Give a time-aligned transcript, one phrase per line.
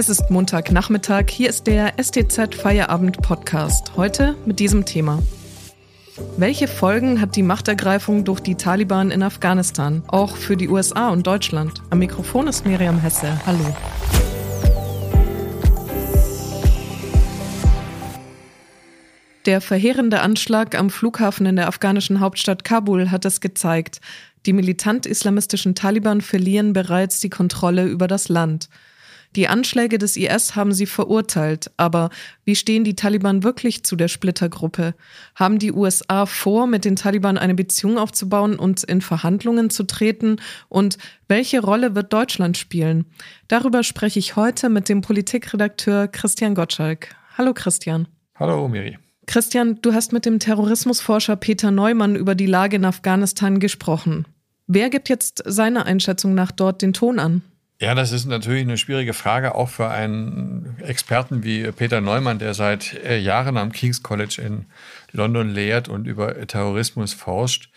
[0.00, 3.98] Es ist Montagnachmittag, hier ist der STZ Feierabend Podcast.
[3.98, 5.22] Heute mit diesem Thema.
[6.38, 11.26] Welche Folgen hat die Machtergreifung durch die Taliban in Afghanistan, auch für die USA und
[11.26, 11.82] Deutschland?
[11.90, 13.38] Am Mikrofon ist Miriam Hesse.
[13.44, 13.76] Hallo.
[19.44, 24.00] Der verheerende Anschlag am Flughafen in der afghanischen Hauptstadt Kabul hat es gezeigt.
[24.46, 28.70] Die militant-islamistischen Taliban verlieren bereits die Kontrolle über das Land.
[29.36, 32.10] Die Anschläge des IS haben sie verurteilt, aber
[32.44, 34.94] wie stehen die Taliban wirklich zu der Splittergruppe?
[35.36, 40.40] Haben die USA vor, mit den Taliban eine Beziehung aufzubauen und in Verhandlungen zu treten?
[40.68, 40.98] Und
[41.28, 43.06] welche Rolle wird Deutschland spielen?
[43.46, 47.14] Darüber spreche ich heute mit dem Politikredakteur Christian Gottschalk.
[47.38, 48.08] Hallo Christian.
[48.34, 48.98] Hallo Miri.
[49.26, 54.26] Christian, du hast mit dem Terrorismusforscher Peter Neumann über die Lage in Afghanistan gesprochen.
[54.66, 57.42] Wer gibt jetzt seiner Einschätzung nach dort den Ton an?
[57.82, 62.52] Ja, das ist natürlich eine schwierige Frage, auch für einen Experten wie Peter Neumann, der
[62.52, 64.66] seit äh, Jahren am King's College in
[65.12, 67.70] London lehrt und über Terrorismus forscht.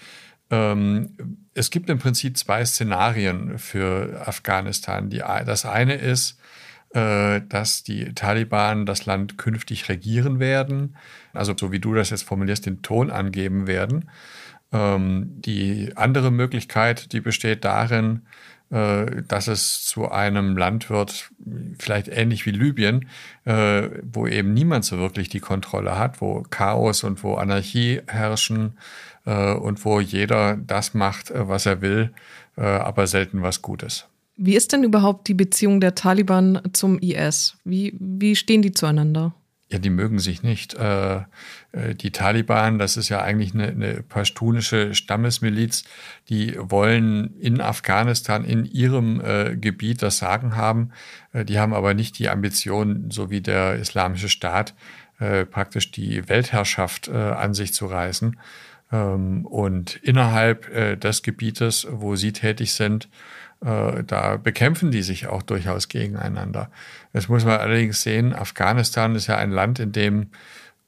[0.52, 5.10] Ähm, es gibt im Prinzip zwei Szenarien für Afghanistan.
[5.10, 6.38] das eine ist,
[6.94, 10.98] äh, dass die Taliban das Land künftig regieren werden,
[11.32, 14.10] also so wie du das jetzt formulierst, den Ton angeben werden.
[14.74, 18.24] Ähm, die andere Möglichkeit, die besteht darin,
[19.28, 21.30] dass es zu einem Land wird,
[21.78, 23.08] vielleicht ähnlich wie Libyen,
[23.46, 28.78] äh, wo eben niemand so wirklich die Kontrolle hat, wo Chaos und wo Anarchie herrschen
[29.26, 32.12] äh, und wo jeder das macht, was er will,
[32.56, 34.06] aber selten was Gutes.
[34.36, 37.58] Wie ist denn überhaupt die Beziehung der Taliban zum IS?
[37.64, 39.34] Wie, wie stehen die zueinander?
[39.74, 40.76] Ja, die mögen sich nicht.
[40.76, 41.16] Äh,
[41.72, 45.84] äh, die Taliban, das ist ja eigentlich eine, eine pashtunische Stammesmiliz,
[46.30, 50.92] die wollen in Afghanistan, in ihrem äh, Gebiet das Sagen haben.
[51.34, 54.76] die haben aber nicht die Ambition, so wie der Islamische Staat,
[55.50, 58.40] praktisch die Weltherrschaft an sich zu reißen.
[58.92, 63.10] Ähm, und innerhalb des Gebietes, wo sie tätig sind,
[63.64, 66.70] da bekämpfen die sich auch durchaus gegeneinander.
[67.14, 68.34] Das muss man allerdings sehen.
[68.34, 70.32] Afghanistan ist ja ein Land, in dem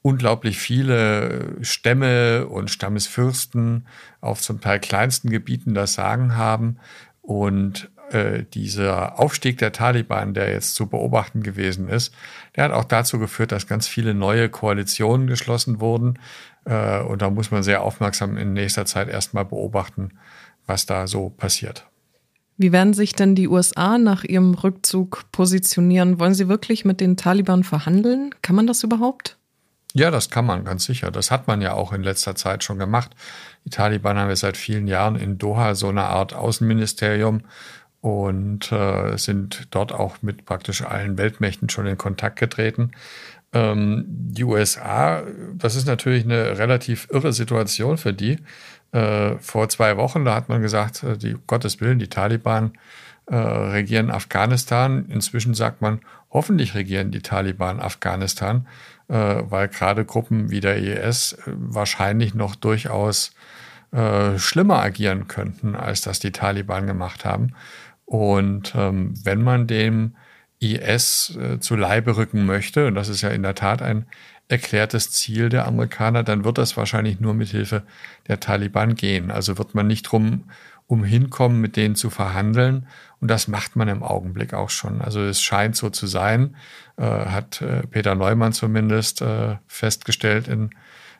[0.02, 3.86] unglaublich viele Stämme und Stammesfürsten
[4.20, 6.76] auf zum Teil kleinsten Gebieten das Sagen haben.
[7.22, 12.14] Und äh, dieser Aufstieg der Taliban, der jetzt zu beobachten gewesen ist,
[12.54, 16.20] der hat auch dazu geführt, dass ganz viele neue Koalitionen geschlossen wurden.
[16.64, 20.10] Äh, und da muss man sehr aufmerksam in nächster Zeit erstmal beobachten,
[20.66, 21.86] was da so passiert.
[22.58, 26.18] Wie werden sich denn die USA nach ihrem Rückzug positionieren?
[26.18, 28.34] Wollen sie wirklich mit den Taliban verhandeln?
[28.40, 29.36] Kann man das überhaupt?
[29.92, 31.10] Ja, das kann man ganz sicher.
[31.10, 33.12] Das hat man ja auch in letzter Zeit schon gemacht.
[33.64, 37.42] Die Taliban haben ja seit vielen Jahren in Doha so eine Art Außenministerium
[38.00, 42.92] und äh, sind dort auch mit praktisch allen Weltmächten schon in Kontakt getreten.
[43.52, 45.22] Ähm, die USA,
[45.54, 48.38] das ist natürlich eine relativ irre Situation für die
[48.96, 52.72] äh, vor zwei Wochen, da hat man gesagt, äh, die Gottes Willen, die Taliban
[53.26, 55.06] äh, regieren Afghanistan.
[55.10, 58.66] Inzwischen sagt man, hoffentlich regieren die Taliban Afghanistan,
[59.08, 63.32] äh, weil gerade Gruppen wie der IS äh, wahrscheinlich noch durchaus
[63.92, 67.54] äh, schlimmer agieren könnten, als das die Taliban gemacht haben.
[68.06, 70.16] Und ähm, wenn man dem
[70.58, 74.06] IS äh, zu Leibe rücken möchte, und das ist ja in der Tat ein
[74.48, 77.82] erklärtes Ziel der Amerikaner, dann wird das wahrscheinlich nur mit Hilfe
[78.28, 79.30] der Taliban gehen.
[79.30, 80.44] Also wird man nicht drum
[80.86, 82.86] umhinkommen, mit denen zu verhandeln.
[83.20, 85.00] Und das macht man im Augenblick auch schon.
[85.00, 86.54] Also es scheint so zu sein,
[86.96, 90.70] äh, hat äh, Peter Neumann zumindest äh, festgestellt in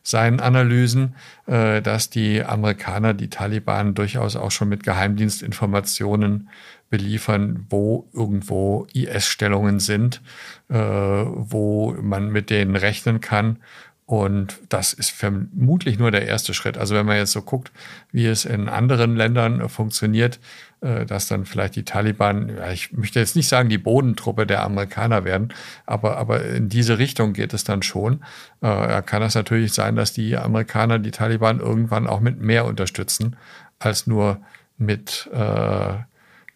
[0.06, 1.16] seinen Analysen,
[1.46, 6.48] äh, dass die Amerikaner die Taliban durchaus auch schon mit Geheimdienstinformationen
[6.90, 10.22] beliefern, wo irgendwo IS-Stellungen sind,
[10.68, 13.58] äh, wo man mit denen rechnen kann.
[14.06, 16.78] Und das ist vermutlich nur der erste Schritt.
[16.78, 17.72] Also wenn man jetzt so guckt,
[18.12, 20.38] wie es in anderen Ländern funktioniert,
[20.80, 25.24] äh, dass dann vielleicht die Taliban, ich möchte jetzt nicht sagen, die Bodentruppe der Amerikaner
[25.24, 25.52] werden,
[25.86, 28.24] aber, aber in diese Richtung geht es dann schon.
[28.60, 33.34] Äh, kann es natürlich sein, dass die Amerikaner die Taliban irgendwann auch mit mehr unterstützen,
[33.80, 34.40] als nur
[34.78, 35.94] mit äh,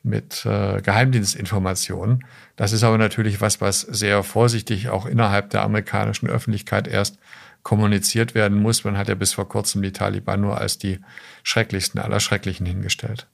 [0.03, 2.25] mit äh, Geheimdienstinformationen.
[2.57, 7.19] Das ist aber natürlich was, was sehr vorsichtig auch innerhalb der amerikanischen Öffentlichkeit erst
[7.63, 8.85] kommuniziert werden muss.
[8.85, 10.99] Man hat ja bis vor kurzem die Taliban nur als die
[11.43, 13.27] schrecklichsten aller Schrecklichen hingestellt.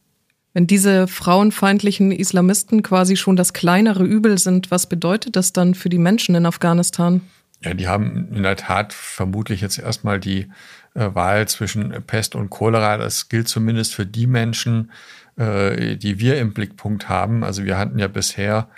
[0.52, 5.90] Wenn diese frauenfeindlichen Islamisten quasi schon das kleinere Übel sind, was bedeutet das dann für
[5.90, 7.20] die Menschen in Afghanistan?
[7.62, 10.48] Ja, die haben in der Tat vermutlich jetzt erstmal die
[10.94, 12.96] äh, Wahl zwischen Pest und Cholera.
[12.96, 14.90] Das gilt zumindest für die Menschen,
[15.37, 17.44] äh, die wir im Blickpunkt haben.
[17.44, 18.69] Also wir hatten ja bisher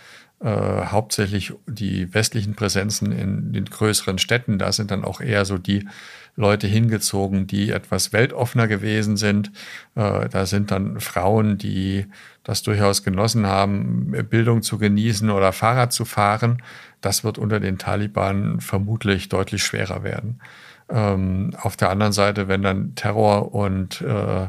[0.41, 0.47] äh,
[0.87, 4.59] hauptsächlich die westlichen Präsenzen in den größeren Städten.
[4.59, 5.89] Da sind dann auch eher so die
[6.37, 9.51] Leute hingezogen, die etwas weltoffener gewesen sind.
[9.97, 12.07] Äh, da sind dann Frauen, die
[12.45, 16.63] das durchaus genossen haben, Bildung zu genießen oder Fahrrad zu fahren.
[17.01, 20.41] Das wird unter den Taliban vermutlich deutlich schwerer werden.
[20.89, 24.47] Ähm, auf der anderen Seite, wenn dann Terror und äh,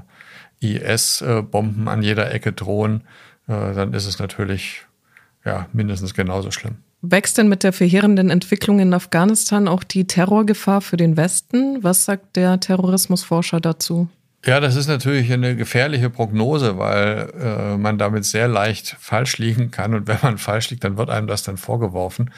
[0.61, 3.01] IS-Bomben an jeder Ecke drohen,
[3.47, 4.85] äh, dann ist es natürlich
[5.45, 6.77] ja, mindestens genauso schlimm.
[7.01, 11.81] Wächst denn mit der verheerenden Entwicklung in Afghanistan auch die Terrorgefahr für den Westen?
[11.81, 14.09] Was sagt der Terrorismusforscher dazu?
[14.45, 19.69] Ja, das ist natürlich eine gefährliche Prognose, weil äh, man damit sehr leicht falsch liegen
[19.69, 19.93] kann.
[19.93, 22.31] Und wenn man falsch liegt, dann wird einem das dann vorgeworfen.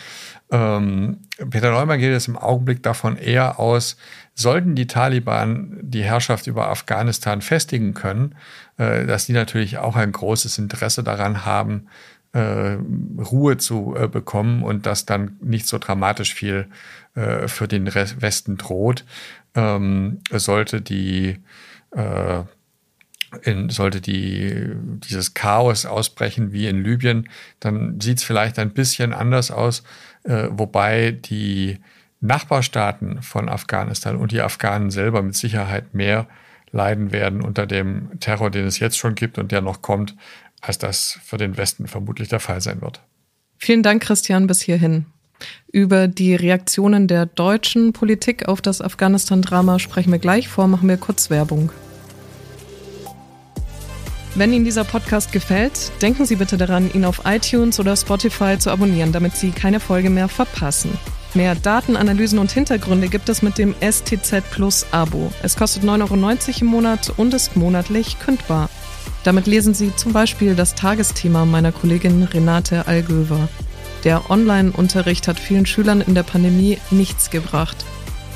[0.49, 1.19] Ähm,
[1.51, 3.97] Peter Neumann geht jetzt im Augenblick davon eher aus,
[4.33, 8.33] sollten die Taliban die Herrschaft über Afghanistan festigen können,
[8.77, 11.87] äh, dass die natürlich auch ein großes Interesse daran haben,
[12.33, 12.77] äh,
[13.19, 16.67] Ruhe zu äh, bekommen und dass dann nicht so dramatisch viel
[17.13, 19.05] äh, für den Westen droht,
[19.53, 21.37] ähm, sollte die
[21.91, 22.43] äh,
[23.43, 27.29] in, sollte die, dieses Chaos ausbrechen wie in Libyen,
[27.59, 29.83] dann sieht es vielleicht ein bisschen anders aus,
[30.23, 31.79] äh, wobei die
[32.19, 36.27] Nachbarstaaten von Afghanistan und die Afghanen selber mit Sicherheit mehr
[36.71, 40.15] leiden werden unter dem Terror, den es jetzt schon gibt und der noch kommt,
[40.61, 43.01] als das für den Westen vermutlich der Fall sein wird.
[43.57, 45.05] Vielen Dank, Christian, bis hierhin.
[45.71, 50.97] Über die Reaktionen der deutschen Politik auf das Afghanistan-Drama sprechen wir gleich vor, machen wir
[50.97, 51.71] kurz Werbung.
[54.33, 58.71] Wenn Ihnen dieser Podcast gefällt, denken Sie bitte daran, ihn auf iTunes oder Spotify zu
[58.71, 60.91] abonnieren, damit Sie keine Folge mehr verpassen.
[61.33, 65.31] Mehr Datenanalysen und Hintergründe gibt es mit dem STZ Plus Abo.
[65.43, 68.69] Es kostet 9,90 Euro im Monat und ist monatlich kündbar.
[69.23, 73.49] Damit lesen Sie zum Beispiel das Tagesthema meiner Kollegin Renate Algöver.
[74.03, 77.85] Der Online-Unterricht hat vielen Schülern in der Pandemie nichts gebracht.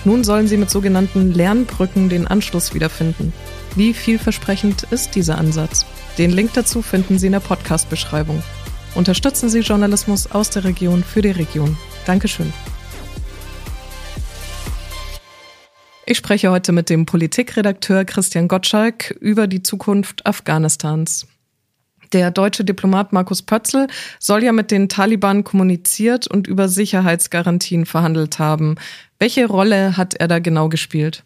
[0.04, 3.34] Nun sollen sie mit sogenannten Lernbrücken den Anschluss wiederfinden.
[3.76, 5.86] Wie vielversprechend ist dieser Ansatz?
[6.20, 8.42] Den Link dazu finden Sie in der Podcast-Beschreibung.
[8.94, 11.76] Unterstützen Sie Journalismus aus der Region für die Region.
[12.06, 12.54] Dankeschön.
[16.06, 21.26] Ich spreche heute mit dem Politikredakteur Christian Gottschalk über die Zukunft Afghanistans.
[22.16, 23.88] Der deutsche Diplomat Markus Pötzl
[24.20, 28.76] soll ja mit den Taliban kommuniziert und über Sicherheitsgarantien verhandelt haben.
[29.20, 31.26] Welche Rolle hat er da genau gespielt?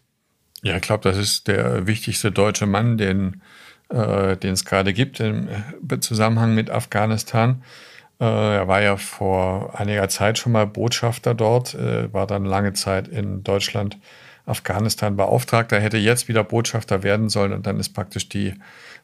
[0.63, 3.43] Ja, ich glaube, das ist der wichtigste deutsche Mann, den
[3.93, 5.47] äh, es gerade gibt im
[5.99, 7.61] Zusammenhang mit Afghanistan.
[8.19, 12.73] Äh, er war ja vor einiger Zeit schon mal Botschafter dort, äh, war dann lange
[12.73, 13.99] Zeit in Deutschland
[14.47, 18.55] Afghanistan Beauftragter, hätte jetzt wieder Botschafter werden sollen und dann ist praktisch die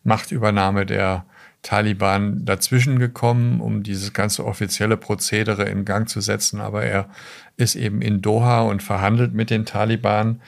[0.04, 1.26] Machtübernahme der
[1.66, 6.62] Taliban dazwischen gekommen, um dieses ganze offizielle Prozedere in Gang zu setzen.
[6.62, 7.10] Aber er
[7.58, 10.42] ist eben in Doha und verhandelt mit den Taliban,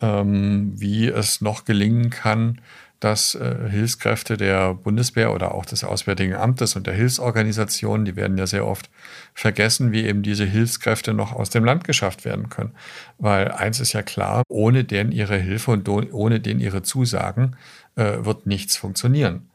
[0.00, 2.60] ähm, wie es noch gelingen kann,
[2.98, 8.36] dass äh, Hilfskräfte der Bundeswehr oder auch des Auswärtigen Amtes und der Hilfsorganisationen, die werden
[8.36, 8.90] ja sehr oft
[9.32, 12.72] vergessen, wie eben diese Hilfskräfte noch aus dem Land geschafft werden können.
[13.18, 17.54] Weil eins ist ja klar, ohne denen ihre Hilfe und ohne denen ihre Zusagen
[17.94, 19.50] äh, wird nichts funktionieren.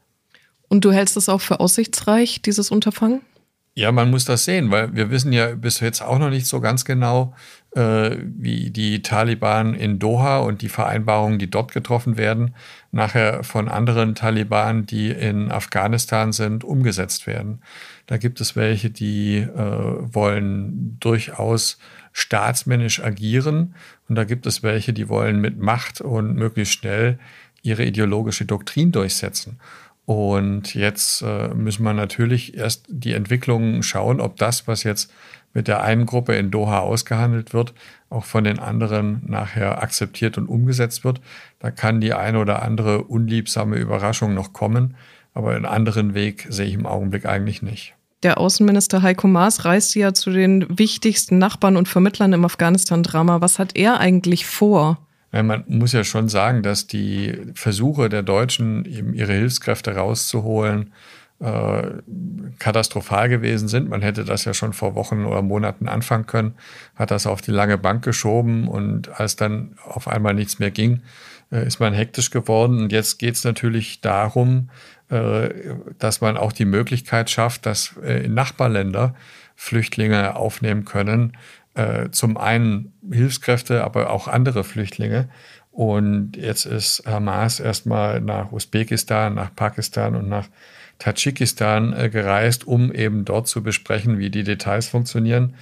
[0.70, 3.20] Und du hältst es auch für aussichtsreich, dieses Unterfangen?
[3.74, 6.60] Ja, man muss das sehen, weil wir wissen ja bis jetzt auch noch nicht so
[6.60, 7.34] ganz genau,
[7.74, 12.54] äh, wie die Taliban in Doha und die Vereinbarungen, die dort getroffen werden,
[12.92, 17.62] nachher von anderen Taliban, die in Afghanistan sind, umgesetzt werden.
[18.06, 21.78] Da gibt es welche, die äh, wollen durchaus
[22.12, 23.74] staatsmännisch agieren
[24.08, 27.18] und da gibt es welche, die wollen mit Macht und möglichst schnell
[27.62, 29.60] ihre ideologische Doktrin durchsetzen.
[30.10, 35.12] Und jetzt äh, müssen wir natürlich erst die Entwicklungen schauen, ob das, was jetzt
[35.54, 37.74] mit der einen Gruppe in Doha ausgehandelt wird,
[38.08, 41.20] auch von den anderen nachher akzeptiert und umgesetzt wird.
[41.60, 44.96] Da kann die eine oder andere unliebsame Überraschung noch kommen,
[45.32, 47.94] aber einen anderen Weg sehe ich im Augenblick eigentlich nicht.
[48.24, 53.42] Der Außenminister Heiko Maas reiste ja zu den wichtigsten Nachbarn und Vermittlern im Afghanistan-Drama.
[53.42, 54.98] Was hat er eigentlich vor?
[55.32, 60.92] Man muss ja schon sagen, dass die Versuche der Deutschen, eben ihre Hilfskräfte rauszuholen,
[61.40, 61.82] äh,
[62.58, 63.88] katastrophal gewesen sind.
[63.88, 66.54] Man hätte das ja schon vor Wochen oder Monaten anfangen können,
[66.96, 71.00] hat das auf die lange Bank geschoben und als dann auf einmal nichts mehr ging,
[71.50, 72.82] äh, ist man hektisch geworden.
[72.82, 74.68] Und jetzt geht es natürlich darum,
[75.08, 75.48] äh,
[75.98, 79.14] dass man auch die Möglichkeit schafft, dass äh, Nachbarländer
[79.56, 81.36] Flüchtlinge aufnehmen können.
[81.74, 85.28] Äh, zum einen Hilfskräfte, aber auch andere Flüchtlinge.
[85.70, 90.48] Und jetzt ist Hamas erstmal nach Usbekistan, nach Pakistan und nach
[90.98, 95.54] Tadschikistan äh, gereist, um eben dort zu besprechen, wie die Details funktionieren.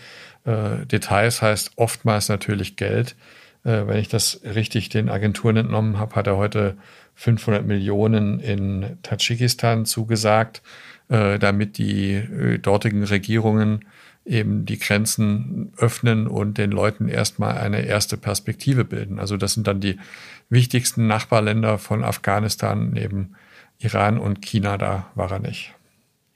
[0.45, 3.15] Äh, Details heißt oftmals natürlich Geld.
[3.65, 6.77] Äh, wenn ich das richtig den Agenturen entnommen habe, hat er heute
[7.15, 10.63] 500 Millionen in Tadschikistan zugesagt,
[11.09, 13.85] äh, damit die äh, dortigen Regierungen
[14.29, 19.19] eben die Grenzen öffnen und den Leuten erstmal eine erste Perspektive bilden.
[19.19, 19.99] Also das sind dann die
[20.51, 23.35] wichtigsten Nachbarländer von Afghanistan neben
[23.79, 25.75] Iran und China, da war er nicht.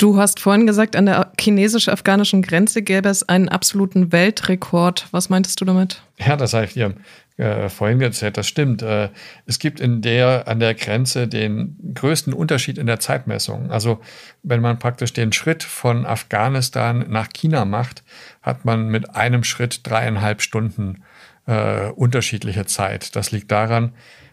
[0.03, 5.07] Du hast vorhin gesagt, an der chinesisch-afghanischen Grenze gäbe es einen absoluten Weltrekord.
[5.13, 6.03] Was meintest du damit?
[6.19, 6.97] Ja, das habe ich dir
[7.37, 8.37] äh, vorhin erzählt.
[8.37, 8.83] Das stimmt.
[8.83, 9.11] Äh,
[9.47, 13.71] es gibt in der, an der Grenze den größten Unterschied in der Zeitmessung.
[13.71, 14.01] Also,
[14.43, 18.03] wenn man praktisch den Schritt von Afghanistan nach China macht,
[18.43, 21.05] hat man mit einem Schritt dreieinhalb Stunden
[21.47, 23.15] äh, unterschiedliche Zeit.
[23.15, 23.93] Das liegt daran,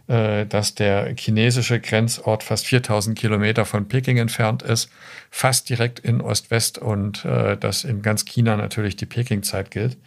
[0.10, 4.90] dass der chinesische Grenzort fast 4000 Kilometer von Peking entfernt ist,
[5.30, 9.98] fast direkt in Ost-West und äh, dass in ganz China natürlich die Peking-Zeit gilt.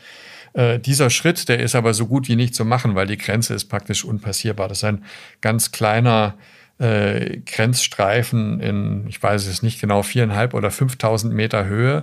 [0.54, 3.54] Äh, dieser Schritt, der ist aber so gut wie nicht zu machen, weil die Grenze
[3.54, 4.68] ist praktisch unpassierbar.
[4.68, 5.04] Das ist ein
[5.40, 6.34] ganz kleiner
[6.78, 12.02] äh, Grenzstreifen in, ich weiß es nicht genau, viereinhalb oder 5000 Meter Höhe.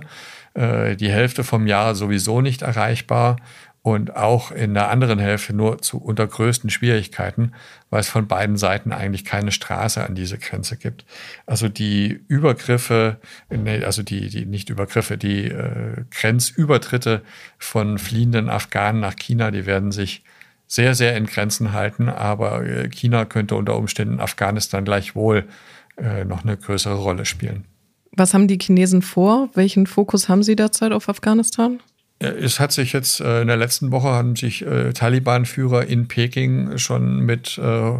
[0.54, 3.36] Äh, die Hälfte vom Jahr sowieso nicht erreichbar
[3.82, 7.52] und auch in der anderen Hälfte nur zu unter größten Schwierigkeiten,
[7.88, 11.06] weil es von beiden Seiten eigentlich keine Straße an diese Grenze gibt.
[11.46, 13.18] Also die Übergriffe,
[13.82, 17.22] also die, die nicht Übergriffe, die äh, Grenzübertritte
[17.58, 20.24] von fliehenden Afghanen nach China, die werden sich
[20.66, 25.48] sehr, sehr in Grenzen halten, aber äh, China könnte unter Umständen Afghanistan gleichwohl
[25.96, 27.64] äh, noch eine größere Rolle spielen.
[28.12, 29.48] Was haben die Chinesen vor?
[29.54, 31.80] Welchen Fokus haben sie derzeit auf Afghanistan?
[32.20, 36.76] Es hat sich jetzt äh, in der letzten Woche haben sich äh, Taliban-Führer in Peking
[36.76, 37.92] schon mit äh,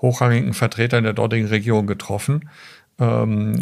[0.00, 2.50] hochrangigen Vertretern der dortigen Regierung getroffen.
[2.98, 3.60] Ähm,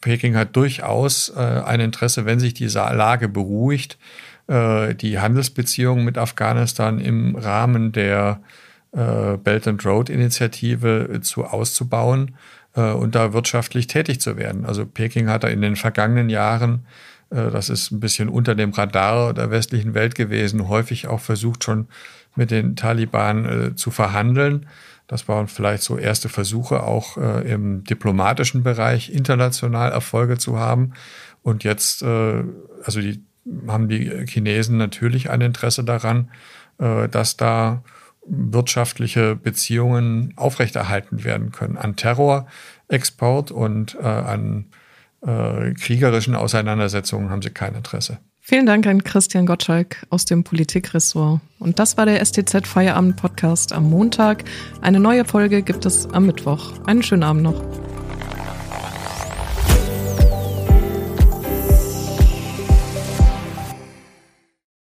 [0.00, 3.98] Peking hat durchaus äh, ein Interesse, wenn sich die Lage beruhigt,
[4.46, 8.40] äh, die Handelsbeziehungen mit Afghanistan im Rahmen der
[8.92, 12.34] äh, Belt and Road Initiative zu auszubauen
[12.76, 14.64] und da wirtschaftlich tätig zu werden.
[14.64, 16.84] Also Peking hat da in den vergangenen Jahren äh,
[17.34, 21.88] das ist ein bisschen unter dem Radar der westlichen Welt gewesen, häufig auch versucht schon
[22.36, 24.66] mit den Taliban äh, zu verhandeln.
[25.06, 30.92] Das waren vielleicht so erste Versuche, auch äh, im diplomatischen Bereich international Erfolge zu haben.
[31.42, 32.44] Und jetzt, äh,
[32.84, 33.22] also die
[33.68, 36.30] haben die Chinesen natürlich ein Interesse daran,
[36.78, 37.82] äh, dass da
[38.26, 44.66] wirtschaftliche Beziehungen aufrechterhalten werden können an Terrorexport und äh, an
[45.26, 48.18] äh, kriegerischen Auseinandersetzungen haben sie kein Interesse.
[48.40, 51.40] Vielen Dank an Christian Gottschalk aus dem Politikressort.
[51.58, 54.44] Und das war der STZ Feierabend Podcast am Montag.
[54.82, 56.72] Eine neue Folge gibt es am Mittwoch.
[56.86, 57.62] Einen schönen Abend noch.